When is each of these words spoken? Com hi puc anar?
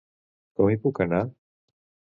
Com 0.61 0.71
hi 0.71 0.79
puc 0.87 1.03
anar? 1.07 1.21